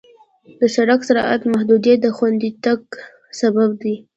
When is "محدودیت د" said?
1.53-2.07